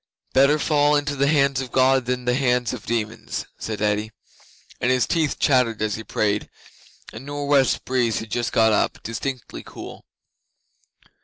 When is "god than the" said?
1.71-2.33